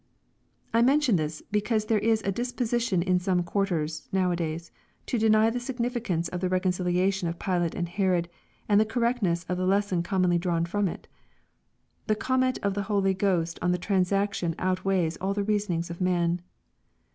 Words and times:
I 0.73 0.81
mention 0.81 1.15
this, 1.17 1.43
because 1.51 1.85
there 1.85 1.99
is 1.99 2.23
a 2.25 2.31
disposition 2.31 3.03
in 3.03 3.19
some 3.19 3.43
quaiiiers^ 3.43 4.07
now 4.11 4.31
a 4.31 4.35
days, 4.35 4.71
to 5.05 5.19
deny 5.19 5.51
the 5.51 5.59
significance 5.59 6.27
of 6.27 6.39
the 6.41 6.49
reconciliation 6.49 7.27
of 7.27 7.37
Pit 7.37 7.61
late 7.61 7.75
and 7.75 7.87
Herod, 7.87 8.27
and 8.67 8.79
the 8.81 8.85
correctness 8.85 9.43
of 9.47 9.57
the 9.59 9.67
lesson 9.67 10.01
commonly 10.01 10.39
drawn 10.39 10.65
from 10.65 10.87
it 10.87 11.07
The 12.07 12.15
comment 12.15 12.57
of 12.63 12.73
the 12.73 12.81
Holy 12.89 13.13
Ghost 13.13 13.59
on 13.61 13.73
the 13.73 13.77
transaction 13.77 14.55
out 14.57 14.83
weighs 14.83 15.17
all 15.17 15.35
the 15.35 15.43
reasonings 15.43 15.91
of 15.91 16.01
man. 16.01 16.41